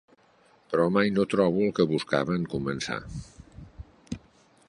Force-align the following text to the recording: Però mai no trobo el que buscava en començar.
Però 0.69 0.87
mai 0.95 1.11
no 1.17 1.25
trobo 1.33 1.61
el 1.67 1.75
que 1.81 1.85
buscava 1.91 2.39
en 2.39 2.49
començar. 2.55 2.99